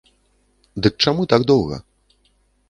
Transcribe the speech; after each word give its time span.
Дык 0.85 0.93
чаму 1.05 1.27
так 1.35 1.41
доўга? 1.53 1.77